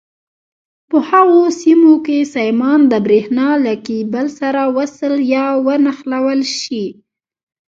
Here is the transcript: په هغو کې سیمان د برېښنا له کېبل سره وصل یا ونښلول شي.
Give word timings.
په 0.89 0.97
هغو 1.09 1.43
کې 2.05 2.17
سیمان 2.35 2.79
د 2.91 2.93
برېښنا 3.05 3.47
له 3.65 3.73
کېبل 3.87 4.25
سره 4.39 4.61
وصل 4.77 5.13
یا 5.35 5.47
ونښلول 5.65 6.41
شي. 6.59 6.85